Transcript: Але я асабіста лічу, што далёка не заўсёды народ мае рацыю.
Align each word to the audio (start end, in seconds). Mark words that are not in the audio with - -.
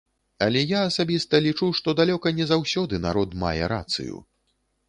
Але 0.45 0.63
я 0.71 0.79
асабіста 0.85 1.41
лічу, 1.47 1.69
што 1.81 1.95
далёка 2.01 2.35
не 2.39 2.49
заўсёды 2.53 3.01
народ 3.07 3.39
мае 3.45 3.63
рацыю. 3.77 4.17